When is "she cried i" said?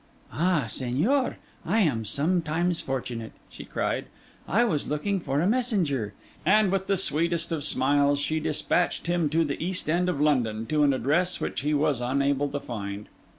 3.51-4.63